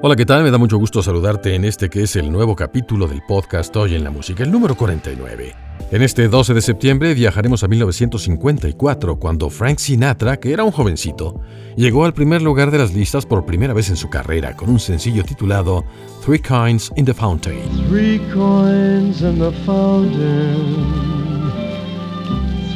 Hola, 0.00 0.14
¿qué 0.14 0.24
tal? 0.24 0.44
Me 0.44 0.52
da 0.52 0.58
mucho 0.58 0.78
gusto 0.78 1.02
saludarte 1.02 1.56
en 1.56 1.64
este 1.64 1.90
que 1.90 2.04
es 2.04 2.14
el 2.14 2.30
nuevo 2.30 2.54
capítulo 2.54 3.08
del 3.08 3.20
podcast 3.26 3.74
Hoy 3.74 3.96
en 3.96 4.04
la 4.04 4.12
Música, 4.12 4.44
el 4.44 4.52
número 4.52 4.76
49. 4.76 5.56
En 5.90 6.02
este 6.02 6.28
12 6.28 6.54
de 6.54 6.60
septiembre 6.60 7.14
viajaremos 7.14 7.64
a 7.64 7.68
1954, 7.68 9.16
cuando 9.16 9.50
Frank 9.50 9.78
Sinatra, 9.78 10.38
que 10.38 10.52
era 10.52 10.62
un 10.62 10.70
jovencito, 10.70 11.40
llegó 11.76 12.04
al 12.04 12.14
primer 12.14 12.42
lugar 12.42 12.70
de 12.70 12.78
las 12.78 12.94
listas 12.94 13.26
por 13.26 13.44
primera 13.44 13.74
vez 13.74 13.90
en 13.90 13.96
su 13.96 14.08
carrera 14.08 14.54
con 14.54 14.70
un 14.70 14.78
sencillo 14.78 15.24
titulado 15.24 15.84
Three 16.24 16.38
Coins 16.38 16.92
in 16.94 17.04
the 17.04 17.14
Fountain. 17.14 17.68
Three 17.88 18.20
coins 18.32 19.20
in 19.22 19.40
the 19.40 19.50
fountain, 19.66 20.76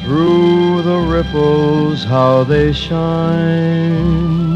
through 0.05 0.83
the 0.83 0.99
ripples 1.09 2.05
how 2.05 2.45
they 2.45 2.73
shine. 2.73 4.52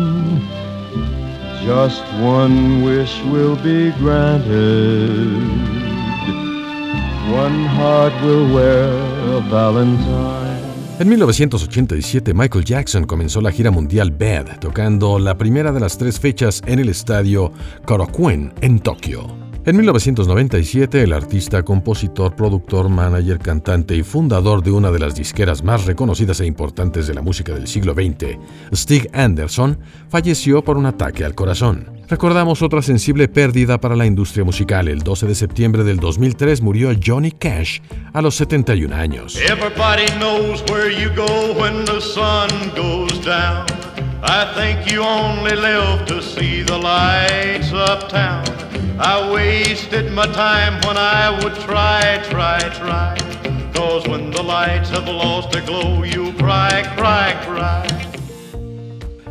Just 1.67 2.05
one 2.23 2.85
wish 2.85 3.21
will 3.25 3.57
be 3.57 3.91
granted. 3.99 5.77
En 10.99 11.09
1987, 11.09 12.35
Michael 12.35 12.65
Jackson 12.65 13.05
comenzó 13.05 13.41
la 13.41 13.51
gira 13.51 13.71
mundial 13.71 14.13
Bad, 14.13 14.61
tocando 14.61 15.19
la 15.19 15.37
primera 15.37 15.73
de 15.73 15.81
las 15.81 15.99
tres 15.99 16.21
fechas 16.21 16.63
en 16.67 16.79
el 16.79 16.89
estadio 16.89 17.53
Korakuen, 17.85 18.53
en 18.61 18.79
Tokio. 18.79 19.46
En 19.67 19.75
1997, 19.75 21.03
el 21.03 21.13
artista, 21.13 21.65
compositor, 21.65 22.37
productor, 22.37 22.89
manager, 22.89 23.41
cantante 23.41 23.97
y 23.97 24.05
fundador 24.05 24.63
de 24.63 24.71
una 24.71 24.93
de 24.93 25.01
las 25.01 25.17
disqueras 25.17 25.65
más 25.65 25.87
reconocidas 25.87 26.39
e 26.39 26.47
importantes 26.47 27.09
de 27.09 27.15
la 27.15 27.21
música 27.21 27.53
del 27.53 27.67
siglo 27.67 27.93
XX, 27.93 28.39
Stig 28.73 29.11
Anderson, 29.13 29.77
falleció 30.09 30.63
por 30.63 30.77
un 30.77 30.87
ataque 30.87 31.25
al 31.25 31.35
corazón. 31.35 31.91
Recordamos 32.09 32.63
otra 32.63 32.81
sensible 32.81 33.27
pérdida 33.27 33.81
para 33.81 33.97
la 33.97 34.07
industria 34.07 34.45
musical. 34.45 34.87
El 34.87 35.01
12 35.01 35.27
de 35.27 35.35
septiembre 35.35 35.83
del 35.83 35.99
2003 35.99 36.63
murió 36.63 36.93
Johnny 37.05 37.33
Cash 37.33 37.81
a 38.13 38.23
los 38.23 38.37
71 38.37 38.95
años. 38.95 39.37
Everybody 39.51 40.07
knows 40.21 40.63
where 40.71 40.93
you 40.93 41.11
go 41.17 41.61
when 41.61 41.85
the 41.87 42.01
sun 42.01 42.49
goes 42.77 43.21
down. 43.25 43.67
I 44.23 44.47
think 44.55 44.93
you 44.93 45.03
only 45.03 45.57
live 45.57 46.05
to 46.07 46.23
see 46.23 46.63
the 46.63 46.79
lights 46.79 47.73
uptown. 47.73 48.66
I 48.99 49.31
wasted 49.31 50.11
my 50.13 50.27
time 50.33 50.81
when 50.87 50.97
I 50.97 51.29
would 51.43 51.55
try, 51.67 52.19
try, 52.31 52.59
try. 52.71 53.15
Cause 53.75 54.09
when 54.09 54.31
the 54.31 54.43
lights 54.43 54.89
have 54.91 55.07
lost 55.07 55.51
their 55.51 55.63
glow, 55.67 56.03
you 56.03 56.33
cry, 56.39 56.83
cry, 56.97 57.35
cry. 57.45 57.87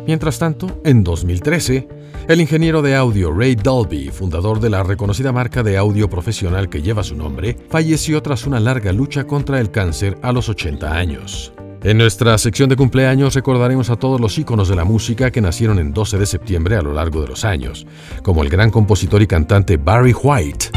Mientras 0.06 0.38
tanto, 0.38 0.80
en 0.84 1.02
2013, 1.02 1.88
el 2.28 2.40
ingeniero 2.40 2.80
de 2.80 2.94
audio 2.94 3.32
Ray 3.32 3.56
Dolby, 3.56 4.10
fundador 4.10 4.60
de 4.60 4.70
la 4.70 4.84
reconocida 4.84 5.32
marca 5.32 5.64
de 5.64 5.76
audio 5.76 6.08
profesional 6.08 6.68
que 6.68 6.80
lleva 6.80 7.02
su 7.02 7.16
nombre, 7.16 7.56
falleció 7.68 8.22
tras 8.22 8.46
una 8.46 8.60
larga 8.60 8.92
lucha 8.92 9.24
contra 9.26 9.58
el 9.58 9.72
cáncer 9.72 10.16
a 10.22 10.30
los 10.30 10.48
80 10.48 10.92
años. 10.92 11.52
En 11.82 11.98
nuestra 11.98 12.36
sección 12.38 12.68
de 12.68 12.76
cumpleaños 12.76 13.34
recordaremos 13.34 13.90
a 13.90 13.96
todos 13.96 14.20
los 14.20 14.36
íconos 14.38 14.68
de 14.68 14.76
la 14.76 14.84
música 14.84 15.30
que 15.30 15.40
nacieron 15.40 15.78
en 15.78 15.92
12 15.92 16.18
de 16.18 16.26
septiembre 16.26 16.76
a 16.76 16.82
lo 16.82 16.92
largo 16.92 17.20
de 17.22 17.28
los 17.28 17.44
años, 17.44 17.86
como 18.22 18.42
el 18.42 18.48
gran 18.48 18.70
compositor 18.70 19.22
y 19.22 19.26
cantante 19.26 19.76
Barry 19.76 20.12
White. 20.12 20.70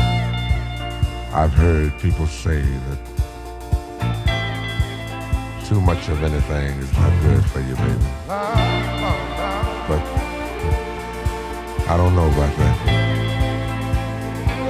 I've 1.34 1.54
heard 1.56 1.92
people 2.02 2.28
say 2.28 2.62
that 2.62 3.00
too 5.68 5.80
much 5.80 6.10
of 6.10 6.24
anything 6.24 6.80
is 6.80 6.92
not 6.94 7.12
good 7.22 7.46
for 7.46 7.60
you, 7.62 7.76
baby. 7.76 8.06
But 9.88 10.02
I 11.88 11.98
don't 11.98 12.16
know 12.16 12.28
about 12.28 12.56
that. 12.58 12.78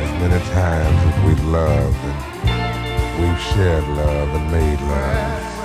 As 0.04 0.12
many 0.22 0.40
times 0.52 1.00
as 1.08 1.26
we've 1.26 1.46
loved 1.46 1.98
and 2.04 2.18
we've 3.20 3.42
shared 3.54 3.88
love 3.88 4.30
and 4.36 4.52
made 4.52 4.82
love. 4.82 5.59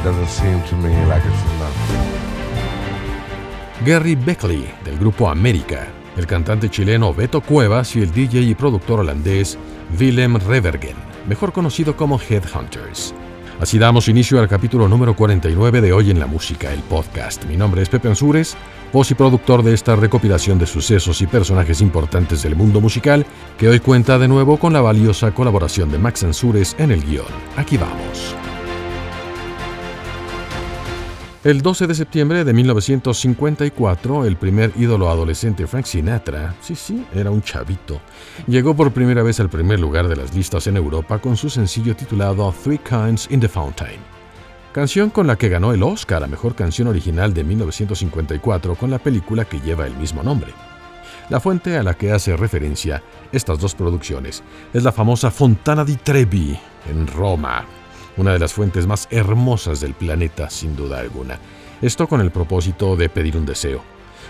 It 0.00 0.04
doesn't 0.04 0.28
seem 0.28 0.62
to 0.70 0.76
me 0.76 0.94
like 1.06 1.22
it's 1.26 1.42
enough. 1.56 1.74
Gary 3.84 4.14
Beckley, 4.14 4.64
del 4.82 4.98
grupo 4.98 5.28
América, 5.28 5.88
el 6.16 6.26
cantante 6.26 6.70
chileno 6.70 7.12
Beto 7.12 7.42
Cuevas 7.42 7.94
y 7.96 8.00
el 8.00 8.10
DJ 8.10 8.40
y 8.40 8.54
productor 8.54 9.00
holandés 9.00 9.58
Willem 9.98 10.36
Revergen, 10.36 10.96
mejor 11.28 11.52
conocido 11.52 11.96
como 11.96 12.18
Headhunters. 12.18 13.14
Así 13.60 13.78
damos 13.78 14.08
inicio 14.08 14.40
al 14.40 14.48
capítulo 14.48 14.88
número 14.88 15.14
49 15.14 15.82
de 15.82 15.92
Hoy 15.92 16.10
en 16.10 16.18
la 16.18 16.26
Música, 16.26 16.72
el 16.72 16.80
podcast. 16.80 17.44
Mi 17.44 17.58
nombre 17.58 17.82
es 17.82 17.90
Pepe 17.90 18.08
Ansures, 18.08 18.56
voz 18.94 19.10
y 19.10 19.14
productor 19.14 19.62
de 19.62 19.74
esta 19.74 19.96
recopilación 19.96 20.58
de 20.58 20.66
sucesos 20.66 21.20
y 21.20 21.26
personajes 21.26 21.82
importantes 21.82 22.42
del 22.42 22.56
mundo 22.56 22.80
musical, 22.80 23.26
que 23.58 23.68
hoy 23.68 23.80
cuenta 23.80 24.18
de 24.18 24.28
nuevo 24.28 24.56
con 24.56 24.72
la 24.72 24.80
valiosa 24.80 25.32
colaboración 25.32 25.90
de 25.90 25.98
Max 25.98 26.24
Ansures 26.24 26.74
en 26.78 26.90
el 26.90 27.04
guion. 27.04 27.26
Aquí 27.58 27.76
vamos. 27.76 28.34
El 31.42 31.62
12 31.62 31.86
de 31.86 31.94
septiembre 31.94 32.44
de 32.44 32.52
1954, 32.52 34.26
el 34.26 34.36
primer 34.36 34.74
ídolo 34.76 35.08
adolescente 35.08 35.66
Frank 35.66 35.86
Sinatra, 35.86 36.54
sí, 36.60 36.74
sí, 36.74 37.06
era 37.14 37.30
un 37.30 37.40
chavito, 37.40 37.98
llegó 38.46 38.76
por 38.76 38.92
primera 38.92 39.22
vez 39.22 39.40
al 39.40 39.48
primer 39.48 39.80
lugar 39.80 40.06
de 40.08 40.16
las 40.16 40.34
listas 40.34 40.66
en 40.66 40.76
Europa 40.76 41.18
con 41.18 41.38
su 41.38 41.48
sencillo 41.48 41.96
titulado 41.96 42.54
Three 42.62 42.76
Kinds 42.76 43.28
in 43.30 43.40
the 43.40 43.48
Fountain, 43.48 44.00
canción 44.72 45.08
con 45.08 45.26
la 45.26 45.36
que 45.36 45.48
ganó 45.48 45.72
el 45.72 45.82
Oscar 45.82 46.22
a 46.22 46.26
Mejor 46.26 46.54
Canción 46.54 46.88
Original 46.88 47.32
de 47.32 47.42
1954 47.42 48.74
con 48.74 48.90
la 48.90 48.98
película 48.98 49.46
que 49.46 49.60
lleva 49.60 49.86
el 49.86 49.96
mismo 49.96 50.22
nombre. 50.22 50.52
La 51.30 51.40
fuente 51.40 51.78
a 51.78 51.82
la 51.82 51.94
que 51.94 52.12
hace 52.12 52.36
referencia 52.36 53.02
estas 53.32 53.58
dos 53.58 53.74
producciones 53.74 54.42
es 54.74 54.82
la 54.82 54.92
famosa 54.92 55.30
Fontana 55.30 55.86
di 55.86 55.96
Trevi, 55.96 56.58
en 56.90 57.06
Roma, 57.06 57.64
una 58.16 58.32
de 58.32 58.38
las 58.38 58.52
fuentes 58.52 58.86
más 58.86 59.08
hermosas 59.10 59.80
del 59.80 59.94
planeta, 59.94 60.50
sin 60.50 60.76
duda 60.76 61.00
alguna. 61.00 61.38
Esto 61.82 62.06
con 62.06 62.20
el 62.20 62.30
propósito 62.30 62.96
de 62.96 63.08
pedir 63.08 63.36
un 63.36 63.46
deseo. 63.46 63.82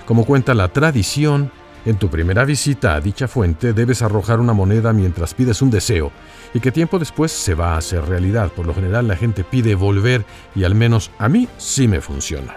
Como 0.06 0.24
cuenta 0.24 0.54
la 0.54 0.68
tradición, 0.68 1.50
en 1.86 1.96
tu 1.96 2.08
primera 2.08 2.44
visita 2.44 2.94
a 2.94 3.00
dicha 3.00 3.26
fuente 3.26 3.72
debes 3.72 4.02
arrojar 4.02 4.38
una 4.38 4.52
moneda 4.52 4.92
mientras 4.92 5.34
pides 5.34 5.62
un 5.62 5.70
deseo, 5.70 6.12
y 6.52 6.60
que 6.60 6.72
tiempo 6.72 6.98
después 6.98 7.32
se 7.32 7.54
va 7.54 7.74
a 7.74 7.78
hacer 7.78 8.04
realidad. 8.04 8.50
Por 8.52 8.66
lo 8.66 8.74
general 8.74 9.08
la 9.08 9.16
gente 9.16 9.44
pide 9.44 9.74
volver 9.74 10.24
y 10.54 10.64
al 10.64 10.74
menos 10.74 11.10
a 11.18 11.28
mí 11.28 11.48
sí 11.56 11.88
me 11.88 12.00
funciona. 12.00 12.56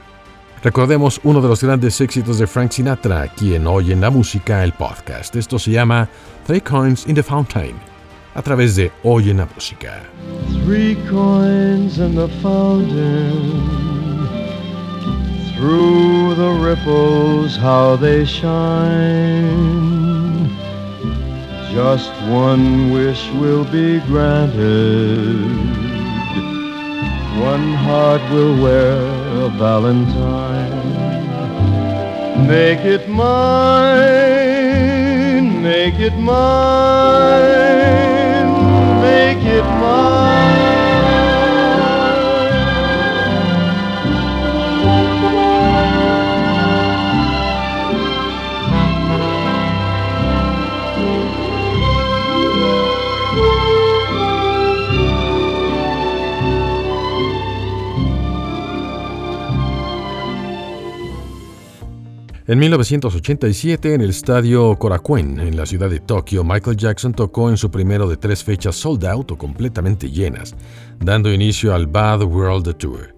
Recordemos 0.64 1.20
uno 1.24 1.42
de 1.42 1.50
los 1.50 1.62
grandes 1.62 2.00
éxitos 2.00 2.40
de 2.40 2.48
Frank 2.48 2.72
Sinatra 2.72 3.22
aquí 3.22 3.54
en 3.54 3.68
Hoy 3.68 3.92
en 3.92 4.00
la 4.00 4.10
Música, 4.10 4.64
el 4.64 4.72
podcast. 4.72 5.36
Esto 5.36 5.60
se 5.60 5.72
llama 5.72 6.08
Three 6.46 6.62
Coins 6.62 7.06
in 7.08 7.16
the 7.16 7.24
Fountain, 7.24 7.76
a 8.36 8.42
través 8.42 8.76
de 8.76 8.92
Hoy 9.04 9.34
la 9.34 9.46
Música. 9.46 10.04
Three 10.66 10.96
coins 11.10 12.00
in 12.00 12.16
the 12.16 12.28
fountain, 12.42 13.62
through 15.56 16.36
the 16.36 16.52
ripples 16.60 17.56
how 17.58 17.96
they 17.96 18.26
shine. 18.26 19.54
Just 21.74 22.12
one 22.30 22.92
wish 22.92 23.30
will 23.40 23.66
be 23.66 24.00
granted. 24.08 25.50
One 27.40 27.74
heart 27.74 28.22
will 28.32 28.56
wear 28.62 28.96
a 29.44 29.50
valentine. 29.58 30.72
Make 32.48 32.86
it 32.86 33.10
mine, 33.10 34.43
make 35.86 36.00
it 36.00 36.16
mine, 36.18 36.32
make 39.02 39.44
it 39.44 39.64
mine. 39.64 40.73
En 62.54 62.60
1987, 62.60 63.96
en 63.96 64.02
el 64.02 64.12
estadio 64.12 64.78
Korakuen, 64.78 65.40
en 65.40 65.58
la 65.58 65.66
ciudad 65.66 65.90
de 65.90 66.00
Tokio, 66.00 66.44
Michael 66.44 66.78
Jackson 66.78 67.12
tocó 67.12 67.50
en 67.50 67.58
su 67.58 67.72
primero 67.72 68.08
de 68.08 68.16
tres 68.16 68.44
fechas 68.44 68.76
sold 68.76 69.04
out 69.06 69.32
o 69.32 69.38
completamente 69.40 70.12
llenas, 70.12 70.54
dando 71.00 71.34
inicio 71.34 71.74
al 71.74 71.88
Bad 71.88 72.22
World 72.22 72.76
Tour. 72.76 73.16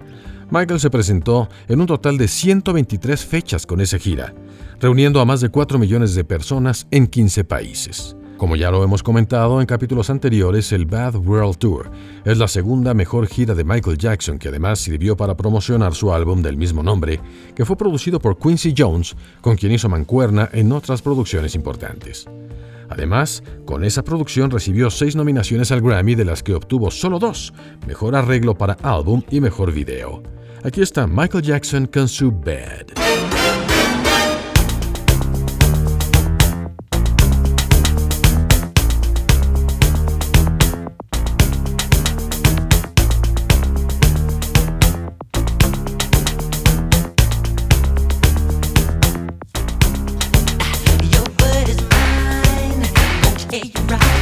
Michael 0.52 0.80
se 0.80 0.90
presentó 0.90 1.50
en 1.68 1.82
un 1.82 1.86
total 1.86 2.18
de 2.18 2.30
123 2.30 3.26
fechas 3.26 3.66
con 3.66 3.82
esa 3.82 4.00
gira, 4.00 4.34
reuniendo 4.80 5.20
a 5.20 5.26
más 5.26 5.42
de 5.42 5.50
4 5.50 5.80
millones 5.80 6.16
de 6.16 6.24
personas 6.24 6.88
en 6.90 7.06
15 7.06 7.44
países. 7.44 8.16
Como 8.38 8.58
ya 8.58 8.70
lo 8.70 8.84
hemos 8.84 9.02
comentado 9.02 9.62
en 9.62 9.66
capítulos 9.66 10.10
anteriores, 10.10 10.74
el 10.74 10.86
Bad 10.86 11.16
World 11.16 11.58
Tour 11.58 11.90
es 12.26 12.38
la 12.38 12.50
segunda 12.50 12.94
mejor 12.94 13.28
gira 13.28 13.56
de 13.56 13.64
Michael 13.64 13.98
Jackson 13.98 14.38
que 14.38 14.50
además 14.50 14.80
sirvió 14.80 15.16
para 15.16 15.38
promocionar 15.38 15.96
su 15.96 16.12
álbum 16.12 16.42
del 16.42 16.58
mismo 16.58 16.84
nombre, 16.84 17.22
que 17.56 17.64
fue 17.64 17.78
producido 17.78 18.20
por 18.20 18.38
Quincy 18.38 18.74
Jones, 18.78 19.16
con 19.40 19.56
quien 19.56 19.72
hizo 19.72 19.88
mancuerna 19.88 20.50
en 20.52 20.74
otras 20.74 21.02
producciones 21.02 21.56
importantes. 21.56 22.26
Además, 22.90 23.42
con 23.64 23.86
esa 23.86 24.04
producción 24.04 24.52
recibió 24.52 24.90
seis 24.90 25.16
nominaciones 25.16 25.72
al 25.72 25.82
Grammy 25.82 26.16
de 26.16 26.26
las 26.26 26.44
que 26.44 26.56
obtuvo 26.56 26.92
solo 26.92 27.20
dos, 27.20 27.54
Mejor 27.88 28.18
Arreglo 28.18 28.58
para 28.58 28.74
Álbum 28.84 29.24
y 29.32 29.40
Mejor 29.40 29.72
Video. 29.72 30.22
Aquí 30.64 30.82
está 30.82 31.08
Michael 31.08 31.44
Jackson 31.44 31.88
con 31.88 32.10
su 32.10 32.32
Bad. 32.32 33.35
hey, 53.56 53.72
right. 53.88 54.15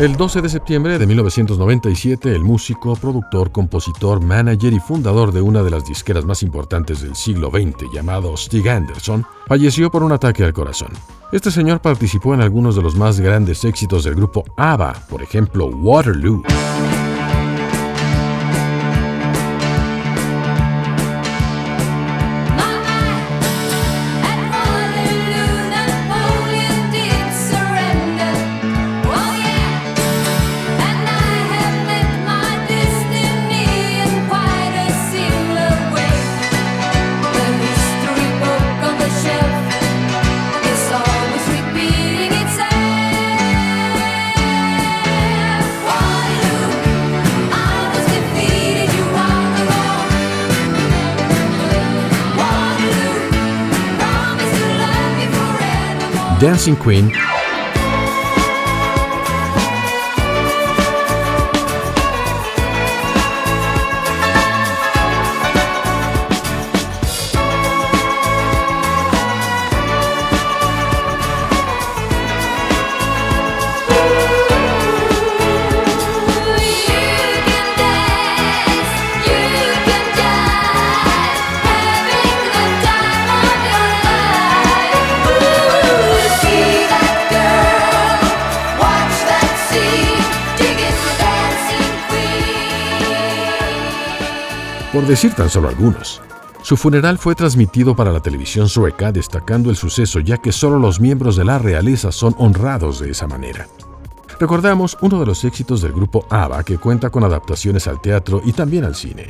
El 0.00 0.16
12 0.16 0.42
de 0.42 0.48
septiembre 0.48 0.96
de 0.96 1.08
1997, 1.08 2.32
el 2.32 2.44
músico, 2.44 2.94
productor, 2.94 3.50
compositor, 3.50 4.22
manager 4.22 4.72
y 4.72 4.78
fundador 4.78 5.32
de 5.32 5.40
una 5.40 5.64
de 5.64 5.72
las 5.72 5.84
disqueras 5.86 6.24
más 6.24 6.44
importantes 6.44 7.02
del 7.02 7.16
siglo 7.16 7.50
XX, 7.50 7.92
llamado 7.92 8.36
Stig 8.36 8.68
Anderson, 8.68 9.26
falleció 9.48 9.90
por 9.90 10.04
un 10.04 10.12
ataque 10.12 10.44
al 10.44 10.52
corazón. 10.52 10.90
Este 11.32 11.50
señor 11.50 11.80
participó 11.80 12.32
en 12.32 12.42
algunos 12.42 12.76
de 12.76 12.82
los 12.82 12.94
más 12.94 13.18
grandes 13.18 13.64
éxitos 13.64 14.04
del 14.04 14.14
grupo 14.14 14.44
ABBA, 14.56 14.92
por 15.10 15.20
ejemplo 15.20 15.66
Waterloo. 15.66 16.44
Dancing 56.40 56.76
Queen 56.76 57.10
por 94.92 95.06
decir 95.06 95.34
tan 95.34 95.48
solo 95.50 95.68
algunos. 95.68 96.20
Su 96.62 96.76
funeral 96.76 97.18
fue 97.18 97.34
transmitido 97.34 97.94
para 97.94 98.12
la 98.12 98.20
televisión 98.20 98.68
sueca, 98.68 99.12
destacando 99.12 99.70
el 99.70 99.76
suceso 99.76 100.20
ya 100.20 100.38
que 100.38 100.52
solo 100.52 100.78
los 100.78 101.00
miembros 101.00 101.36
de 101.36 101.44
la 101.44 101.58
realeza 101.58 102.12
son 102.12 102.34
honrados 102.38 103.00
de 103.00 103.10
esa 103.10 103.26
manera. 103.26 103.68
Recordamos 104.40 104.96
uno 105.00 105.18
de 105.18 105.26
los 105.26 105.44
éxitos 105.44 105.82
del 105.82 105.92
grupo 105.92 106.26
ABBA 106.30 106.62
que 106.64 106.78
cuenta 106.78 107.10
con 107.10 107.24
adaptaciones 107.24 107.88
al 107.88 108.00
teatro 108.00 108.40
y 108.44 108.52
también 108.52 108.84
al 108.84 108.94
cine. 108.94 109.28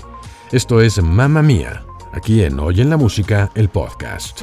Esto 0.52 0.80
es 0.80 1.02
Mamma 1.02 1.42
Mía, 1.42 1.84
aquí 2.12 2.42
en 2.42 2.58
Oyen 2.60 2.90
la 2.90 2.96
Música, 2.96 3.50
el 3.54 3.68
podcast. 3.68 4.40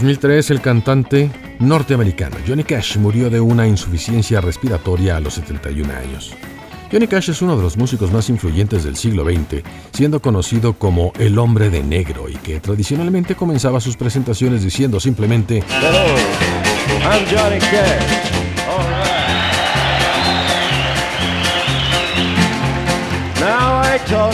2003, 0.00 0.50
el 0.52 0.62
cantante 0.62 1.30
norteamericano 1.58 2.36
Johnny 2.48 2.64
Cash 2.64 2.96
murió 2.96 3.28
de 3.28 3.38
una 3.38 3.68
insuficiencia 3.68 4.40
respiratoria 4.40 5.16
a 5.16 5.20
los 5.20 5.34
71 5.34 5.92
años. 5.92 6.34
Johnny 6.90 7.06
Cash 7.06 7.28
es 7.28 7.42
uno 7.42 7.54
de 7.54 7.62
los 7.62 7.76
músicos 7.76 8.10
más 8.10 8.30
influyentes 8.30 8.82
del 8.82 8.96
siglo 8.96 9.26
XX, 9.26 9.62
siendo 9.92 10.22
conocido 10.22 10.72
como 10.72 11.12
el 11.18 11.38
hombre 11.38 11.68
de 11.68 11.82
negro 11.82 12.30
y 12.30 12.36
que 12.36 12.60
tradicionalmente 12.60 13.34
comenzaba 13.34 13.78
sus 13.78 13.98
presentaciones 13.98 14.62
diciendo 14.62 15.00
simplemente 15.00 15.62
Hello, 15.68 16.06
I'm 17.02 17.26
Johnny 17.26 17.58
Cash. 17.58 18.30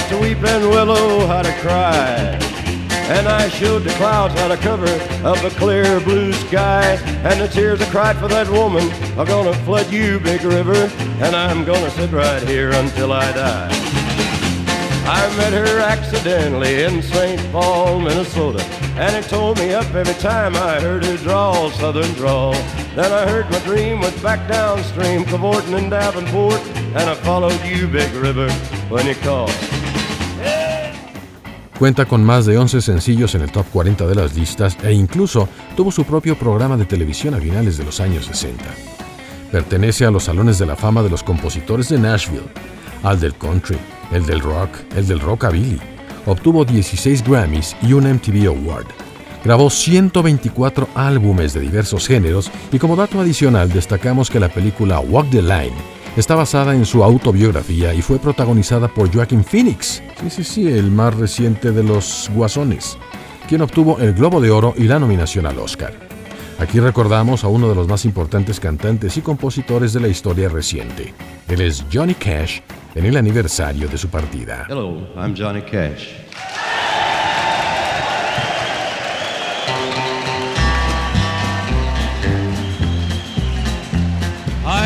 To 0.09 0.19
Weeping 0.19 0.71
Willow 0.71 1.27
how 1.27 1.43
to 1.43 1.53
cry. 1.61 2.46
And 3.09 3.29
I 3.29 3.49
showed 3.49 3.85
the 3.85 3.91
clouds 3.91 4.35
how 4.35 4.49
to 4.49 4.57
cover 4.57 4.91
of 5.25 5.45
a 5.45 5.51
clear 5.51 6.01
blue 6.01 6.33
sky. 6.33 6.97
And 7.23 7.41
the 7.41 7.47
tears 7.47 7.81
I 7.81 7.89
cried 7.91 8.17
for 8.17 8.27
that 8.27 8.51
woman 8.51 8.91
are 9.17 9.25
gonna 9.25 9.55
flood 9.65 9.93
you, 9.93 10.19
big 10.19 10.43
river. 10.43 10.91
And 11.21 11.37
I'm 11.37 11.65
gonna 11.65 11.91
sit 11.91 12.11
right 12.11 12.43
here 12.43 12.73
until 12.73 13.13
I 13.13 13.31
die. 13.31 13.69
I 15.09 15.37
met 15.37 15.53
her 15.53 15.79
accidentally 15.79 16.83
in 16.83 17.01
St. 17.01 17.41
Paul, 17.53 18.01
Minnesota. 18.01 18.61
And 18.97 19.15
it 19.15 19.29
told 19.29 19.59
me 19.59 19.73
up 19.73 19.87
every 19.95 20.15
time 20.15 20.57
I 20.57 20.81
heard 20.81 21.05
her 21.05 21.17
drawl, 21.19 21.71
southern 21.71 22.13
drawl. 22.15 22.55
Then 22.97 23.13
I 23.13 23.25
heard 23.29 23.49
my 23.53 23.61
dream 23.61 24.01
was 24.01 24.21
back 24.21 24.49
downstream, 24.49 25.25
cavorting 25.27 25.75
in 25.75 25.91
Davenport. 25.91 26.61
And 26.97 27.09
I 27.09 27.15
followed 27.15 27.63
you, 27.65 27.87
big 27.87 28.13
river. 28.15 28.51
when 28.89 29.07
you 29.07 29.15
call. 29.17 29.49
Cuenta 31.79 32.07
con 32.07 32.25
más 32.25 32.47
de 32.47 32.57
11 32.57 32.81
sencillos 32.81 33.35
en 33.35 33.43
el 33.43 33.53
top 33.53 33.67
40 33.71 34.07
de 34.07 34.15
las 34.15 34.35
listas 34.35 34.79
e 34.83 34.95
incluso 34.95 35.47
tuvo 35.77 35.93
su 35.93 36.05
propio 36.05 36.35
programa 36.39 36.79
de 36.79 36.87
televisión 36.87 37.35
a 37.35 37.39
finales 37.39 37.77
de 37.77 37.85
los 37.85 38.01
años 38.01 38.25
60. 38.25 38.65
Pertenece 39.53 40.07
a 40.07 40.11
los 40.11 40.25
salones 40.25 40.59
de 40.59 40.65
la 40.65 40.75
fama 40.75 41.03
de 41.03 41.11
los 41.11 41.23
compositores 41.23 41.91
de 41.91 41.99
Nashville, 41.99 42.49
al 43.03 43.21
del 43.21 43.35
country, 43.35 43.77
el 44.11 44.25
del 44.25 44.41
rock, 44.41 44.71
el 44.97 45.07
del 45.07 45.21
rockabilly. 45.21 45.79
Obtuvo 46.25 46.65
16 46.65 47.23
Grammys 47.23 47.77
y 47.83 47.93
un 47.93 48.11
MTV 48.11 48.47
Award. 48.47 48.87
Grabó 49.45 49.69
124 49.69 50.89
álbumes 50.95 51.53
de 51.53 51.61
diversos 51.61 52.09
géneros 52.09 52.51
y 52.73 52.79
como 52.79 52.97
dato 52.97 53.21
adicional 53.21 53.69
destacamos 53.71 54.31
que 54.31 54.41
la 54.41 54.49
película 54.49 54.99
Walk 55.01 55.29
the 55.31 55.43
Line 55.43 55.77
Está 56.17 56.35
basada 56.35 56.75
en 56.75 56.87
su 56.87 57.05
autobiografía 57.05 57.93
y 57.93 58.01
fue 58.01 58.19
protagonizada 58.19 58.89
por 58.89 59.13
Joaquin 59.15 59.45
Phoenix, 59.45 60.03
sí, 60.19 60.31
sí, 60.31 60.45
sí, 60.45 60.67
el 60.67 60.91
más 60.91 61.15
reciente 61.15 61.73
de 61.73 61.83
los 61.83 62.31
guasones, 62.35 62.97
quien 63.47 63.61
obtuvo 63.61 63.99
el 63.99 64.15
Globo 64.15 64.41
de 64.41 64.51
Oro 64.51 64.73
y 64.79 64.85
la 64.85 64.99
nominación 64.99 65.45
al 65.45 65.59
Oscar. 65.59 65.93
Aquí 66.59 66.81
recordamos 66.81 67.45
a 67.45 67.49
uno 67.49 67.69
de 67.69 67.75
los 67.75 67.87
más 67.87 68.07
importantes 68.07 68.59
cantantes 68.59 69.15
y 69.19 69.21
compositores 69.21 69.93
de 69.93 70.01
la 70.01 70.09
historia 70.09 70.49
reciente. 70.49 71.13
Él 71.49 71.61
es 71.61 71.85
Johnny 71.93 72.15
Cash 72.15 72.61
en 72.95 73.05
el 73.05 73.19
aniversario 73.19 73.87
de 73.87 73.99
su 73.99 74.09
partida. 74.09 74.67
Hello, 74.71 75.07
I'm 75.17 75.35
Johnny 75.37 75.61
Cash. 75.61 76.26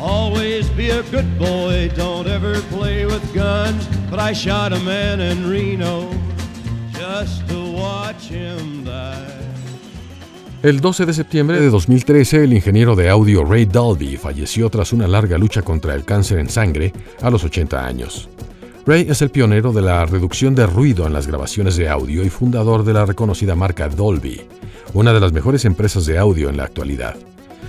Always 0.00 0.74
be 0.76 0.90
a 0.90 1.02
good 1.12 1.38
boy, 1.38 1.90
don't 1.94 2.26
ever 2.26 2.60
play 2.70 3.04
with 3.04 3.22
guns. 3.34 3.86
But 4.10 4.18
I 4.18 4.32
shot 4.32 4.72
a 4.72 4.78
man 4.80 5.20
in 5.20 5.48
Reno 5.48 6.08
just 6.92 7.46
to 7.48 7.72
watch 7.72 8.30
him 8.30 8.84
die. 8.84 9.26
El 10.62 10.80
12 10.80 11.06
de 11.06 11.12
septiembre 11.12 11.60
de 11.60 11.70
2013, 11.70 12.44
el 12.44 12.52
ingeniero 12.52 12.94
de 12.94 13.08
audio 13.08 13.44
Ray 13.44 13.66
Dalby 13.66 14.16
falleció 14.16 14.68
tras 14.68 14.92
una 14.92 15.06
larga 15.06 15.38
lucha 15.38 15.62
contra 15.62 15.94
el 15.94 16.04
cáncer 16.04 16.38
en 16.38 16.48
sangre 16.48 16.92
a 17.22 17.30
los 17.30 17.44
80 17.44 17.86
años. 17.86 18.28
Ray 18.86 19.06
es 19.08 19.22
el 19.22 19.30
pionero 19.30 19.72
de 19.72 19.82
la 19.82 20.04
reducción 20.06 20.54
de 20.54 20.66
ruido 20.66 21.06
en 21.06 21.12
las 21.12 21.26
grabaciones 21.26 21.76
de 21.76 21.88
audio 21.88 22.24
y 22.24 22.30
fundador 22.30 22.84
de 22.84 22.94
la 22.94 23.06
reconocida 23.06 23.54
marca 23.54 23.88
Dolby, 23.88 24.42
una 24.94 25.12
de 25.12 25.20
las 25.20 25.32
mejores 25.32 25.64
empresas 25.64 26.06
de 26.06 26.18
audio 26.18 26.48
en 26.48 26.56
la 26.56 26.64
actualidad. 26.64 27.16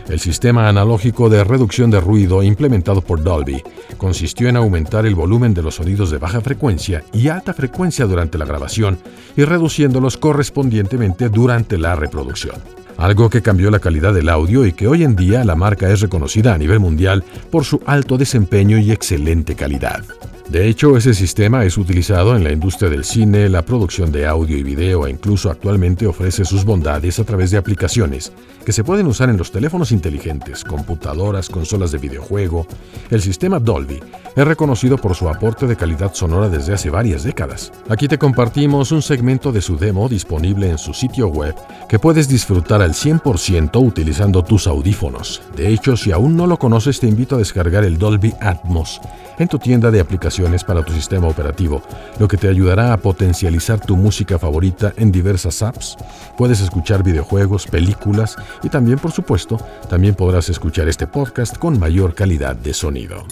El 0.09 0.19
sistema 0.19 0.67
analógico 0.67 1.29
de 1.29 1.43
reducción 1.43 1.89
de 1.91 2.01
ruido 2.01 2.43
implementado 2.43 3.01
por 3.01 3.23
Dolby 3.23 3.63
consistió 3.97 4.49
en 4.49 4.57
aumentar 4.57 5.05
el 5.05 5.15
volumen 5.15 5.53
de 5.53 5.61
los 5.61 5.75
sonidos 5.75 6.11
de 6.11 6.17
baja 6.17 6.41
frecuencia 6.41 7.03
y 7.13 7.27
alta 7.27 7.53
frecuencia 7.53 8.05
durante 8.05 8.37
la 8.37 8.45
grabación 8.45 8.99
y 9.37 9.43
reduciéndolos 9.43 10.17
correspondientemente 10.17 11.29
durante 11.29 11.77
la 11.77 11.95
reproducción. 11.95 12.55
Algo 12.97 13.29
que 13.29 13.41
cambió 13.41 13.71
la 13.71 13.79
calidad 13.79 14.13
del 14.13 14.29
audio 14.29 14.65
y 14.65 14.73
que 14.73 14.87
hoy 14.87 15.03
en 15.03 15.15
día 15.15 15.43
la 15.43 15.55
marca 15.55 15.89
es 15.89 16.01
reconocida 16.01 16.53
a 16.53 16.57
nivel 16.57 16.79
mundial 16.79 17.23
por 17.49 17.65
su 17.65 17.81
alto 17.85 18.17
desempeño 18.17 18.77
y 18.77 18.91
excelente 18.91 19.55
calidad. 19.55 20.03
De 20.51 20.67
hecho, 20.67 20.97
ese 20.97 21.13
sistema 21.13 21.63
es 21.63 21.77
utilizado 21.77 22.35
en 22.35 22.43
la 22.43 22.51
industria 22.51 22.89
del 22.89 23.05
cine, 23.05 23.47
la 23.47 23.61
producción 23.61 24.11
de 24.11 24.27
audio 24.27 24.57
y 24.57 24.63
video 24.63 25.07
e 25.07 25.09
incluso 25.09 25.49
actualmente 25.49 26.05
ofrece 26.05 26.43
sus 26.43 26.65
bondades 26.65 27.19
a 27.19 27.23
través 27.23 27.51
de 27.51 27.57
aplicaciones 27.57 28.33
que 28.65 28.73
se 28.73 28.83
pueden 28.83 29.07
usar 29.07 29.29
en 29.29 29.37
los 29.37 29.49
teléfonos 29.49 29.93
inteligentes, 29.93 30.65
computadoras, 30.65 31.49
consolas 31.49 31.93
de 31.93 31.99
videojuego. 31.99 32.67
El 33.09 33.21
sistema 33.21 33.59
Dolby 33.59 34.01
es 34.35 34.45
reconocido 34.45 34.97
por 34.97 35.15
su 35.15 35.29
aporte 35.29 35.67
de 35.67 35.77
calidad 35.77 36.13
sonora 36.13 36.49
desde 36.49 36.73
hace 36.73 36.89
varias 36.89 37.23
décadas. 37.23 37.71
Aquí 37.87 38.09
te 38.09 38.17
compartimos 38.17 38.91
un 38.91 39.01
segmento 39.01 39.53
de 39.53 39.61
su 39.61 39.77
demo 39.77 40.09
disponible 40.09 40.69
en 40.69 40.77
su 40.77 40.93
sitio 40.93 41.29
web 41.29 41.55
que 41.87 41.97
puedes 41.97 42.27
disfrutar 42.27 42.81
al 42.81 42.91
100% 42.91 43.81
utilizando 43.81 44.43
tus 44.43 44.67
audífonos. 44.67 45.41
De 45.55 45.69
hecho, 45.69 45.95
si 45.95 46.11
aún 46.11 46.35
no 46.35 46.45
lo 46.45 46.59
conoces, 46.59 46.99
te 46.99 47.07
invito 47.07 47.35
a 47.35 47.39
descargar 47.39 47.85
el 47.85 47.97
Dolby 47.97 48.33
Atmos 48.41 48.99
en 49.39 49.47
tu 49.47 49.57
tienda 49.57 49.89
de 49.89 49.99
aplicaciones 49.99 50.40
para 50.65 50.83
tu 50.83 50.91
sistema 50.91 51.27
operativo, 51.27 51.83
lo 52.19 52.27
que 52.27 52.35
te 52.35 52.47
ayudará 52.47 52.93
a 52.93 52.97
potencializar 52.97 53.79
tu 53.79 53.95
música 53.95 54.39
favorita 54.39 54.91
en 54.97 55.11
diversas 55.11 55.61
apps. 55.61 55.97
Puedes 56.37 56.61
escuchar 56.61 57.03
videojuegos, 57.03 57.67
películas 57.67 58.35
y 58.63 58.69
también, 58.69 58.97
por 58.97 59.11
supuesto, 59.11 59.59
también 59.87 60.15
podrás 60.15 60.49
escuchar 60.49 60.87
este 60.87 61.05
podcast 61.05 61.57
con 61.57 61.79
mayor 61.79 62.15
calidad 62.15 62.55
de 62.55 62.73
sonido. 62.73 63.23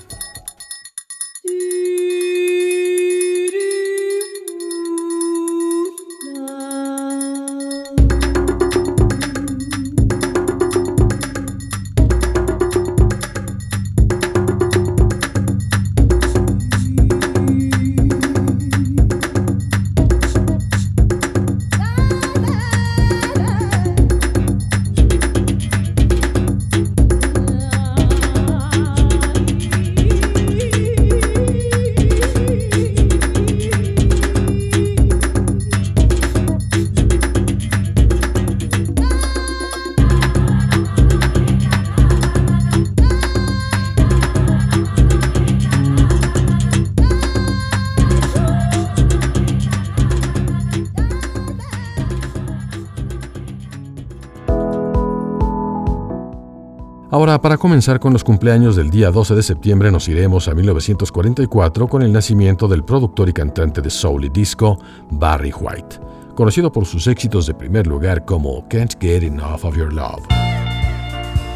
Para 57.42 57.58
comenzar 57.58 58.02
con 58.02 58.12
los 58.12 58.24
cumpleaños 58.26 58.76
del 58.76 58.90
día 58.90 59.12
12 59.12 59.34
de 59.34 59.44
septiembre, 59.44 59.92
nos 59.92 60.10
iremos 60.10 60.50
a 60.50 60.54
1944 60.54 61.88
con 61.88 62.02
el 62.02 62.12
nacimiento 62.12 62.68
del 62.68 62.84
productor 62.84 63.30
y 63.30 63.34
cantante 63.34 63.82
de 63.82 63.90
soul 63.90 64.26
y 64.26 64.30
disco 64.30 64.78
Barry 65.10 65.54
White, 65.58 66.02
conocido 66.36 66.70
por 66.70 66.86
sus 66.86 67.08
éxitos 67.08 67.46
de 67.48 67.54
primer 67.54 67.88
lugar 67.88 68.26
como 68.26 68.68
Can't 68.68 68.96
Get 69.00 69.24
Enough 69.24 69.64
of 69.64 69.78
Your 69.78 69.94
Love. 69.94 70.22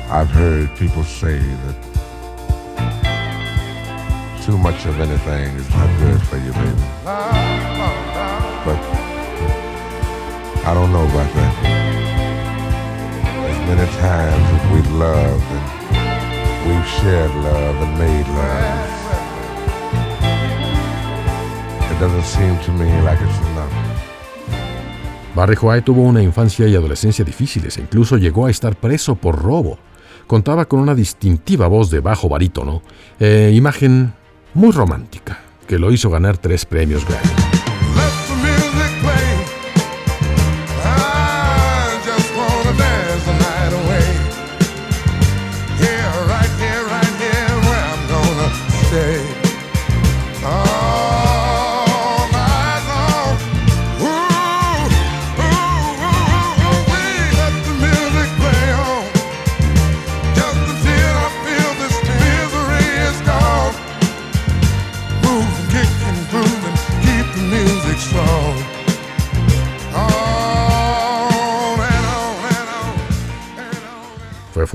I've 0.10 0.30
heard 0.34 0.70
people 0.78 1.04
say 1.04 1.40
that 1.40 1.76
too 4.46 4.58
much 4.58 4.86
of 4.86 4.98
anything 5.02 5.54
is 5.58 5.70
not 5.72 5.90
good 6.00 6.22
for 6.22 6.38
you, 6.38 6.54
baby. 6.54 6.82
I 10.66 10.74
don't 10.74 10.94
know 10.94 11.04
about 11.04 11.34
that. 11.34 11.74
We've 16.66 16.88
shared 16.88 17.34
love 17.44 17.76
and 17.84 17.98
made 17.98 18.28
love. 18.28 18.90
It 21.92 22.00
doesn't 22.00 22.26
seem 22.26 22.58
to 22.66 22.72
me 22.72 22.90
like 23.02 23.20
it's 23.22 23.40
enough. 23.52 23.74
Barry 25.36 25.56
White 25.60 25.86
tuvo 25.86 26.02
una 26.02 26.22
infancia 26.22 26.68
y 26.68 26.76
adolescencia 26.76 27.26
difíciles 27.26 27.78
e 27.78 27.82
incluso 27.82 28.18
llegó 28.18 28.46
a 28.46 28.52
estar 28.52 28.76
preso 28.76 29.16
por 29.16 29.42
robo. 29.42 29.80
Contaba 30.28 30.66
con 30.66 30.80
una 30.80 30.96
distintiva 30.96 31.68
voz 31.68 31.90
de 31.90 32.00
bajo 32.00 32.30
barítono 32.30 32.82
e 33.20 33.52
imagen 33.54 34.14
muy 34.54 34.72
romántica 34.72 35.40
que 35.68 35.80
lo 35.80 35.92
hizo 35.92 36.10
ganar 36.10 36.38
tres 36.38 36.66
premios 36.66 37.06
Grammy. 37.06 37.43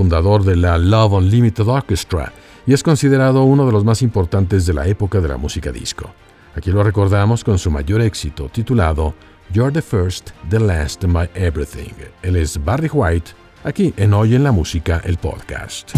Fundador 0.09 0.43
de 0.43 0.57
la 0.57 0.79
Love 0.79 1.13
Unlimited 1.13 1.69
Orchestra 1.69 2.33
y 2.67 2.73
es 2.73 2.83
considerado 2.83 3.43
uno 3.45 3.67
de 3.67 3.73
los 3.73 3.85
más 3.85 4.01
importantes 4.01 4.65
de 4.65 4.73
la 4.73 4.87
época 4.87 5.21
de 5.21 5.29
la 5.29 5.37
música 5.37 5.71
disco. 5.71 6.11
Aquí 6.55 6.71
lo 6.71 6.83
recordamos 6.83 7.45
con 7.45 7.59
su 7.59 7.71
mayor 7.71 8.01
éxito 8.01 8.49
titulado 8.49 9.13
You're 9.53 9.71
the 9.71 9.83
First, 9.83 10.31
the 10.49 10.61
Last, 10.61 11.05
My 11.05 11.29
Everything. 11.35 11.93
Él 12.23 12.37
es 12.37 12.59
Barry 12.65 12.89
White, 12.91 13.33
aquí 13.65 13.93
en 13.99 14.15
Hoy 14.15 14.35
en 14.35 14.45
la 14.45 14.51
Música, 14.53 15.03
el 15.05 15.19
podcast. 15.19 15.93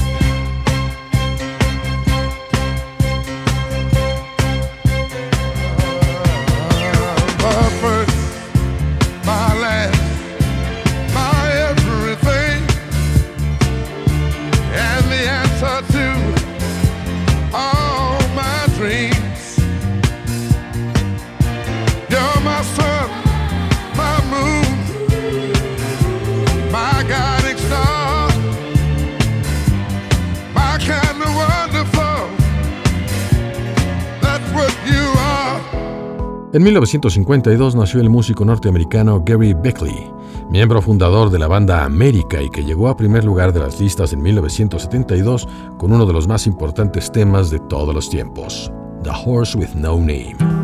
En 36.61 36.64
1952 36.64 37.75
nació 37.75 38.02
el 38.02 38.11
músico 38.11 38.45
norteamericano 38.45 39.23
Gary 39.25 39.55
Beckley, 39.55 40.12
miembro 40.50 40.83
fundador 40.83 41.31
de 41.31 41.38
la 41.38 41.49
banda 41.49 41.87
América 41.87 42.43
y 42.43 42.50
que 42.50 42.62
llegó 42.62 42.90
a 42.90 42.99
primer 42.99 43.25
lugar 43.25 43.55
de 43.55 43.61
las 43.61 43.81
listas 43.81 44.12
en 44.12 44.21
1972 44.21 45.49
con 45.79 45.90
uno 45.90 46.05
de 46.05 46.12
los 46.12 46.29
más 46.29 46.47
importantes 46.47 47.11
temas 47.11 47.49
de 47.49 47.61
todos 47.61 47.95
los 47.95 48.11
tiempos, 48.11 48.71
The 49.02 49.11
Horse 49.25 49.57
with 49.57 49.71
No 49.75 49.97
Name. 49.97 50.60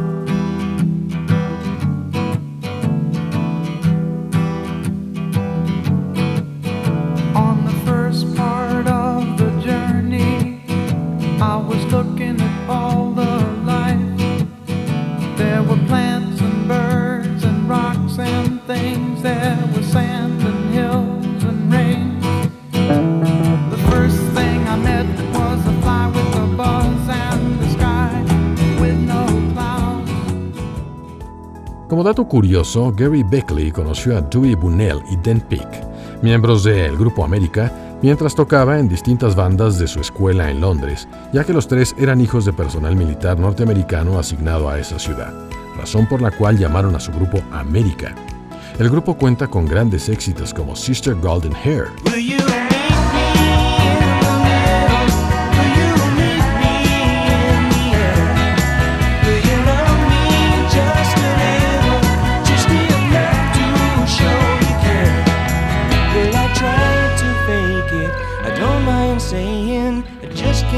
Curioso, 32.27 32.93
Gary 32.93 33.23
Beckley 33.23 33.71
conoció 33.71 34.17
a 34.17 34.21
Dewey 34.21 34.55
Bunnell 34.55 35.01
y 35.11 35.17
Dan 35.17 35.41
Peake, 35.41 35.83
miembros 36.23 36.65
del 36.65 36.97
Grupo 36.97 37.25
América, 37.25 37.73
mientras 38.03 38.35
tocaba 38.35 38.79
en 38.79 38.89
distintas 38.89 39.35
bandas 39.35 39.79
de 39.79 39.87
su 39.87 40.01
escuela 40.01 40.51
en 40.51 40.61
Londres, 40.61 41.09
ya 41.33 41.45
que 41.45 41.53
los 41.53 41.69
tres 41.69 41.95
eran 41.99 42.21
hijos 42.21 42.45
de 42.45 42.53
personal 42.53 42.97
militar 42.97 43.39
norteamericano 43.39 44.19
asignado 44.19 44.69
a 44.69 44.79
esa 44.79 44.99
ciudad, 44.99 45.33
razón 45.77 46.07
por 46.07 46.21
la 46.21 46.31
cual 46.31 46.59
llamaron 46.59 46.95
a 46.95 47.01
su 47.01 47.13
grupo 47.13 47.41
América. 47.53 48.15
El 48.79 48.91
grupo 48.91 49.15
cuenta 49.15 49.47
con 49.49 49.67
grandes 49.67 50.09
éxitos 50.09 50.53
como 50.53 50.77
Sister 50.77 51.15
Golden 51.15 51.55
Hair. 51.55 51.87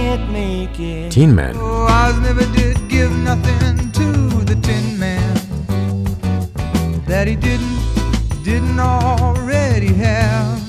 Tin 0.09 1.35
Man. 1.35 1.55
Oh, 1.57 1.87
I 1.87 2.19
never 2.23 2.47
did 2.57 2.89
give 2.89 3.11
nothing 3.19 3.93
to 3.93 4.45
the 4.45 4.55
Tin 4.63 4.99
Man 4.99 5.35
that 7.05 7.29
he 7.29 7.37
didn't, 7.37 7.79
didn't 8.43 8.81
already 8.81 9.93
have. 9.93 10.63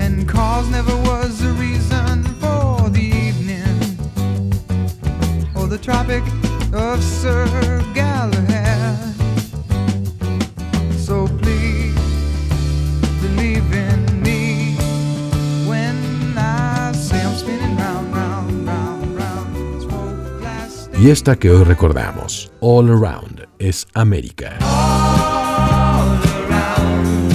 And 0.00 0.26
cause 0.26 0.70
never 0.70 0.96
was 1.02 1.40
the 1.40 1.52
reason 1.52 2.24
for 2.40 2.88
the 2.88 3.10
evening 3.26 3.98
or 5.54 5.66
the 5.66 5.78
Tropic 5.78 6.22
of 6.72 7.02
Sir 7.02 7.73
Y 21.04 21.10
esta 21.10 21.36
que 21.36 21.50
hoy 21.50 21.64
recordamos, 21.64 22.50
All 22.60 22.88
Around, 22.88 23.46
es 23.58 23.86
América. 23.92 24.56
All 24.62 26.18
around, 26.48 27.34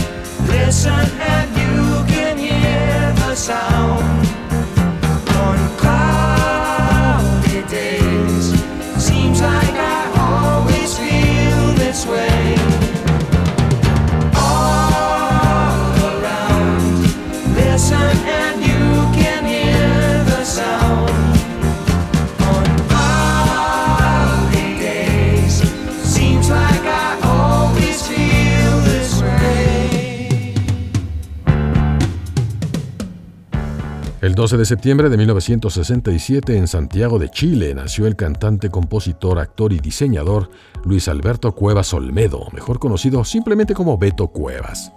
12 34.39 34.55
de 34.55 34.63
septiembre 34.63 35.09
de 35.09 35.17
1967 35.17 36.55
en 36.55 36.69
Santiago 36.69 37.19
de 37.19 37.29
Chile 37.29 37.75
nació 37.75 38.07
el 38.07 38.15
cantante, 38.15 38.69
compositor, 38.69 39.37
actor 39.37 39.73
y 39.73 39.79
diseñador 39.79 40.49
Luis 40.85 41.09
Alberto 41.09 41.53
Cuevas 41.53 41.93
Olmedo, 41.93 42.47
mejor 42.53 42.79
conocido 42.79 43.25
simplemente 43.25 43.73
como 43.73 43.97
Beto 43.97 44.29
Cuevas. 44.29 44.93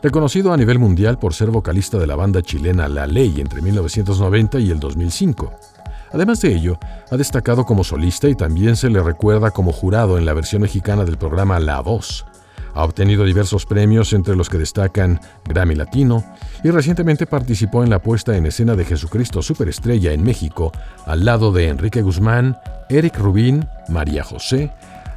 Reconocido 0.00 0.52
a 0.52 0.56
nivel 0.56 0.78
mundial 0.78 1.18
por 1.18 1.34
ser 1.34 1.50
vocalista 1.50 1.98
de 1.98 2.06
la 2.06 2.14
banda 2.14 2.40
chilena 2.40 2.86
La 2.86 3.08
Ley 3.08 3.40
entre 3.40 3.62
1990 3.62 4.60
y 4.60 4.70
el 4.70 4.78
2005. 4.78 5.52
Además 6.12 6.40
de 6.40 6.54
ello, 6.54 6.78
ha 7.10 7.16
destacado 7.16 7.64
como 7.64 7.82
solista 7.82 8.28
y 8.28 8.36
también 8.36 8.76
se 8.76 8.90
le 8.90 9.02
recuerda 9.02 9.50
como 9.50 9.72
jurado 9.72 10.18
en 10.18 10.24
la 10.24 10.34
versión 10.34 10.62
mexicana 10.62 11.04
del 11.04 11.18
programa 11.18 11.58
La 11.58 11.80
Voz. 11.80 12.26
Ha 12.74 12.84
obtenido 12.84 13.24
diversos 13.24 13.66
premios 13.66 14.12
entre 14.12 14.36
los 14.36 14.48
que 14.48 14.58
destacan 14.58 15.20
Grammy 15.44 15.74
Latino 15.74 16.24
y 16.62 16.70
recientemente 16.70 17.26
participó 17.26 17.84
en 17.84 17.90
la 17.90 18.00
puesta 18.00 18.36
en 18.36 18.46
escena 18.46 18.74
de 18.74 18.84
Jesucristo 18.84 19.42
Superestrella 19.42 20.12
en 20.12 20.22
México 20.22 20.72
al 21.06 21.24
lado 21.24 21.52
de 21.52 21.68
Enrique 21.68 22.02
Guzmán, 22.02 22.58
Eric 22.88 23.18
Rubín, 23.18 23.68
María 23.88 24.24
José, 24.24 24.72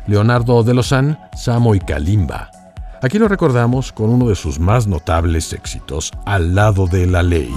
Leonardo 0.07 0.63
de 0.63 0.73
Lozán, 0.73 1.19
Samo 1.35 1.75
y 1.75 1.79
Kalimba. 1.79 2.51
Aquí 3.01 3.19
lo 3.19 3.27
recordamos 3.27 3.91
con 3.91 4.09
uno 4.09 4.29
de 4.29 4.35
sus 4.35 4.59
más 4.59 4.87
notables 4.87 5.53
éxitos, 5.53 6.11
Al 6.25 6.55
lado 6.55 6.87
de 6.87 7.05
la 7.05 7.21
ley. 7.21 7.53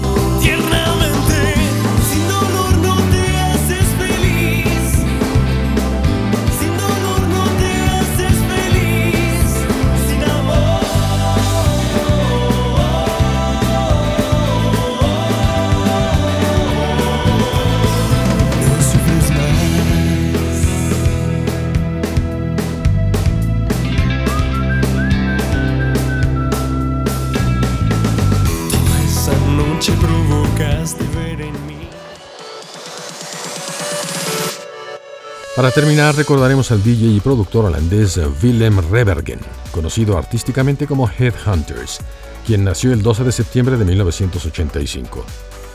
Para 35.56 35.70
terminar, 35.70 36.14
recordaremos 36.16 36.70
al 36.70 36.82
DJ 36.82 37.06
y 37.06 37.20
productor 37.20 37.64
holandés 37.64 38.20
Willem 38.42 38.78
Rebergen, 38.90 39.40
conocido 39.70 40.18
artísticamente 40.18 40.86
como 40.86 41.08
Headhunters, 41.08 42.00
quien 42.46 42.64
nació 42.64 42.92
el 42.92 43.00
12 43.00 43.24
de 43.24 43.32
septiembre 43.32 43.78
de 43.78 43.86
1985. 43.86 45.24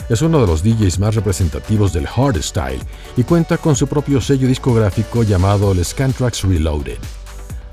Es 0.09 0.21
uno 0.21 0.39
de 0.39 0.47
los 0.47 0.61
DJs 0.61 0.99
más 0.99 1.15
representativos 1.15 1.91
del 1.91 2.05
hardstyle 2.05 2.81
y 3.17 3.23
cuenta 3.23 3.57
con 3.57 3.75
su 3.75 3.87
propio 3.87 4.21
sello 4.21 4.47
discográfico 4.47 5.23
llamado 5.23 5.71
el 5.71 5.83
Scantrax 5.83 6.43
Reloaded. 6.43 6.99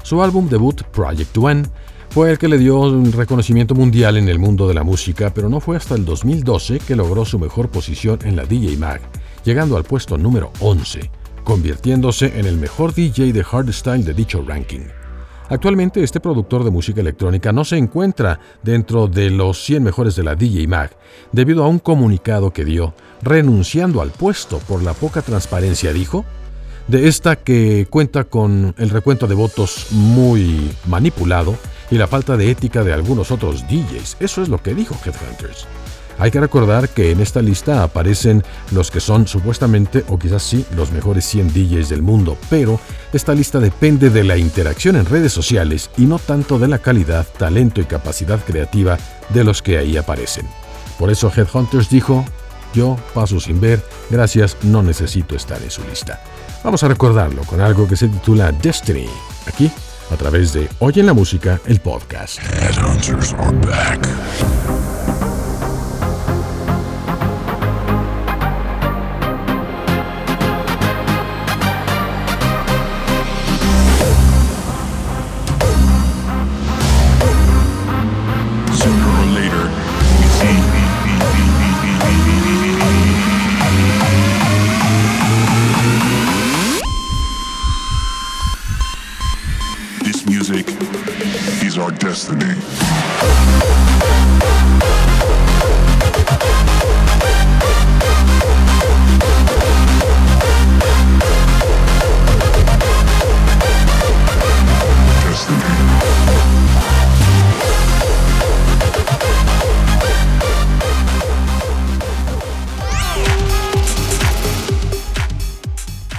Su 0.03 0.23
álbum 0.23 0.49
debut, 0.49 0.83
Project 0.85 1.37
One, 1.37 1.65
fue 2.13 2.31
el 2.31 2.39
que 2.39 2.49
le 2.49 2.59
dio 2.59 2.79
un 2.79 3.11
reconocimiento 3.11 3.75
mundial 3.75 4.19
en 4.19 4.29
el 4.29 4.39
mundo 4.39 4.69
de 4.69 4.75
la 4.75 4.83
música, 4.83 5.33
pero 5.33 5.49
no 5.49 5.61
fue 5.61 5.79
hasta 5.79 5.95
el 5.95 6.05
2012 6.05 6.81
que 6.81 6.95
logró 6.95 7.25
su 7.25 7.39
mejor 7.39 7.71
posición 7.71 8.19
en 8.25 8.37
la 8.37 8.45
DJ 8.45 8.77
Mag, 8.77 9.01
llegando 9.45 9.79
al 9.79 9.85
puesto 9.85 10.19
número 10.19 10.53
11, 10.61 11.11
convirtiéndose 11.43 12.39
en 12.39 12.45
el 12.45 12.59
mejor 12.59 12.93
DJ 12.93 13.33
de 13.33 13.43
hardstyle 13.43 14.05
de 14.05 14.13
dicho 14.13 14.45
ranking. 14.47 14.83
Actualmente 15.49 16.03
este 16.03 16.21
productor 16.21 16.65
de 16.65 16.71
música 16.71 17.01
electrónica 17.01 17.51
no 17.51 17.65
se 17.65 17.79
encuentra 17.79 18.39
dentro 18.63 19.09
de 19.09 19.31
los 19.31 19.65
100 19.65 19.83
mejores 19.83 20.15
de 20.15 20.23
la 20.23 20.35
DJ 20.35 20.67
Mag, 20.69 20.91
debido 21.33 21.65
a 21.65 21.69
un 21.69 21.79
comunicado 21.79 22.53
que 22.53 22.67
dio, 22.67 22.93
renunciando 23.23 24.03
al 24.03 24.11
puesto 24.11 24.59
por 24.59 24.83
la 24.83 24.93
poca 24.93 25.23
transparencia, 25.23 25.95
dijo, 25.95 26.27
de 26.89 27.09
esta 27.09 27.37
que 27.37 27.87
cuenta 27.89 28.25
con 28.25 28.75
el 28.77 28.91
recuento 28.91 29.27
de 29.27 29.35
votos 29.35 29.87
muy 29.93 30.71
manipulado 30.87 31.57
y 31.93 31.99
la 31.99 32.07
falta 32.07 32.39
de 32.39 32.51
ética 32.51 32.83
de 32.83 32.95
algunos 32.95 33.31
otros 33.31 33.69
DJs. 33.69 34.17
Eso 34.19 34.41
es 34.41 34.49
lo 34.49 34.63
que 34.63 34.75
dijo 34.75 34.97
Headhunters. 35.05 35.67
Hay 36.19 36.31
que 36.31 36.41
recordar 36.41 36.89
que 36.89 37.11
en 37.11 37.21
esta 37.21 37.43
lista 37.43 37.83
aparecen 37.83 38.43
los 38.71 38.91
que 38.91 38.99
son 38.99 39.27
supuestamente 39.27 40.03
o 40.09 40.19
quizás 40.19 40.43
sí 40.43 40.65
los 40.75 40.91
mejores 40.91 41.27
100 41.27 41.53
DJs 41.53 41.91
del 41.91 42.01
mundo, 42.01 42.39
pero 42.49 42.81
esta 43.13 43.35
lista 43.35 43.61
depende 43.61 44.09
de 44.09 44.25
la 44.25 44.39
interacción 44.39 44.97
en 44.97 45.05
redes 45.05 45.35
sociales 45.35 45.91
y 45.99 46.07
no 46.07 46.19
tanto 46.19 46.59
de 46.59 46.69
la 46.69 46.79
calidad, 46.79 47.27
talento 47.39 47.83
y 47.83 47.85
capacidad 47.85 48.43
creativa 48.43 48.97
de 49.29 49.45
los 49.45 49.61
que 49.61 49.77
ahí 49.77 49.99
aparecen. 49.99 50.47
Por 50.99 51.11
eso 51.11 51.31
Headhunters 51.35 51.91
dijo, 51.91 52.25
yo 52.73 52.97
paso 53.13 53.39
sin 53.39 53.61
ver, 53.61 53.85
gracias, 54.09 54.57
no 54.63 54.83
necesito 54.83 55.37
estar 55.37 55.63
en 55.63 55.71
su 55.71 55.83
lista. 55.85 56.23
Vamos 56.65 56.83
a 56.85 56.89
recordarlo 56.89 57.43
con 57.43 57.61
algo 57.61 57.87
que 57.87 57.97
se 57.97 58.09
titula 58.09 58.51
Destiny, 58.51 59.09
aquí 59.47 59.71
a 60.13 60.17
través 60.17 60.53
de 60.53 60.69
Oye 60.79 61.03
la 61.03 61.15
Música, 61.15 61.61
el 61.67 61.81
podcast. 61.81 62.39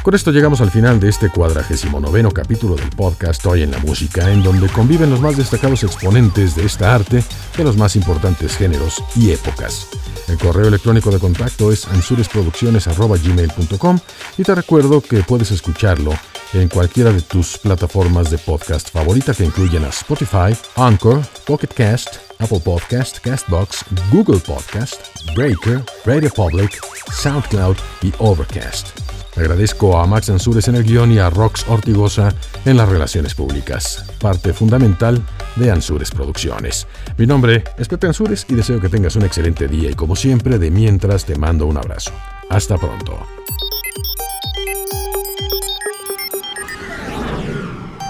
Con 0.04 0.14
esto 0.16 0.32
llegamos 0.32 0.60
al 0.60 0.70
final 0.70 1.00
de 1.00 1.08
este 1.08 1.30
cuadragésimo 1.30 2.02
noveno 2.02 2.30
capítulo 2.30 2.76
del 2.76 2.90
podcast 2.90 3.46
Hoy 3.46 3.62
en 3.62 3.72
la 3.72 3.78
Música, 3.78 4.30
en 4.30 4.44
donde 4.44 4.68
conviven 4.68 5.10
los 5.10 5.22
más 5.22 5.38
destacados 5.38 5.82
exponentes 5.86 6.58
de 6.58 6.66
esta 6.66 6.94
arte 6.94 7.24
de 7.56 7.64
los 7.64 7.78
más 7.78 7.96
importantes 7.96 8.58
géneros 8.58 9.02
y 9.16 9.32
épocas. 9.32 9.88
El 10.28 10.38
correo 10.38 10.68
electrónico 10.68 11.10
de 11.10 11.20
contacto 11.20 11.72
es 11.72 11.88
ansuresproducciones.gmail.com 11.88 14.00
y 14.38 14.44
te 14.44 14.54
recuerdo 14.54 15.00
que 15.00 15.24
puedes 15.24 15.52
escucharlo 15.52 16.12
en 16.52 16.68
cualquiera 16.68 17.14
de 17.14 17.22
tus 17.22 17.58
plataformas 17.58 18.30
de 18.30 18.40
podcast 18.40 18.90
favorita 18.90 19.34
que 19.34 19.46
incluyen 19.46 19.86
a 19.86 19.90
Spotify, 19.90 20.54
Anchor, 20.76 21.22
Pocket 21.48 21.70
Cast, 21.74 22.18
Apple 22.40 22.60
Podcast, 22.60 23.20
Castbox, 23.20 23.86
Google 24.12 24.40
Podcast, 24.40 24.96
Breaker, 25.34 25.82
Radio 26.04 26.30
Public, 26.30 26.78
SoundCloud 27.10 27.78
y 28.02 28.12
Overcast. 28.20 29.23
Agradezco 29.36 29.98
a 29.98 30.06
Max 30.06 30.30
Ansures 30.30 30.68
en 30.68 30.76
el 30.76 30.84
guion 30.84 31.12
y 31.12 31.18
a 31.18 31.30
Rox 31.30 31.66
Ortigosa 31.68 32.36
en 32.66 32.78
las 32.78 32.88
relaciones 32.88 33.34
públicas, 33.34 34.06
parte 34.22 34.54
fundamental 34.54 35.24
de 35.56 35.72
Ansures 35.72 36.12
Producciones. 36.12 36.88
Mi 37.18 37.26
nombre 37.26 37.64
es 37.80 37.88
Pepe 37.88 38.08
Ansures 38.08 38.46
y 38.48 38.54
deseo 38.54 38.80
que 38.80 38.90
tengas 38.90 39.16
un 39.16 39.24
excelente 39.24 39.68
día 39.68 39.90
y 39.90 39.96
como 39.96 40.16
siempre, 40.16 40.60
de 40.60 40.70
mientras 40.70 41.26
te 41.26 41.36
mando 41.36 41.66
un 41.66 41.78
abrazo. 41.78 42.12
Hasta 42.50 42.78
pronto. 42.78 43.18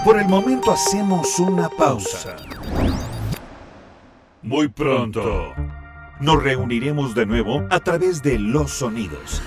Por 0.04 0.20
el 0.20 0.28
momento 0.28 0.72
hacemos 0.72 1.38
una 1.38 1.70
pausa. 1.70 2.36
Muy 4.42 4.68
pronto 4.68 5.54
nos 6.20 6.42
reuniremos 6.42 7.14
de 7.14 7.26
nuevo 7.26 7.66
a 7.70 7.80
través 7.80 8.22
de 8.22 8.38
los 8.38 8.70
sonidos 8.70 9.42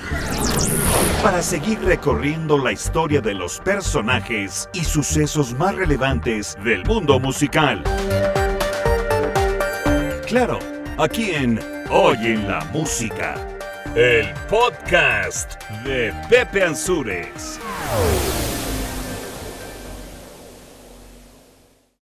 para 1.23 1.41
seguir 1.41 1.79
recorriendo 1.83 2.57
la 2.57 2.71
historia 2.71 3.21
de 3.21 3.33
los 3.33 3.59
personajes 3.59 4.69
y 4.73 4.83
sucesos 4.83 5.53
más 5.53 5.75
relevantes 5.75 6.57
del 6.63 6.85
mundo 6.85 7.19
musical. 7.19 7.83
Claro, 10.25 10.59
aquí 10.97 11.31
en 11.31 11.59
Oyen 11.89 12.47
la 12.47 12.63
Música, 12.71 13.35
el 13.95 14.33
podcast 14.49 15.61
de 15.83 16.13
Pepe 16.29 16.63
Ansures. 16.63 17.59